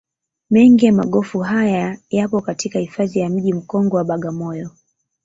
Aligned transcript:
Mengi 0.49 0.85
ya 0.85 0.93
magofu 0.93 1.39
haya 1.39 1.99
yapo 2.09 2.41
katika 2.41 2.79
hifadhi 2.79 3.19
ya 3.19 3.29
mji 3.29 3.53
mkongwe 3.53 3.97
wa 3.97 4.03
Bagamoyo 4.03 4.69